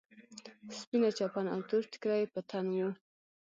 سپينه 0.79 1.09
چپن 1.17 1.45
او 1.53 1.59
تور 1.69 1.83
ټيکری 1.91 2.19
يې 2.21 2.31
په 2.33 2.39
تن 2.49 2.65
و. 2.75 2.79